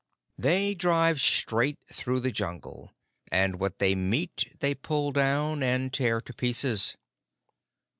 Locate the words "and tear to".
5.61-6.33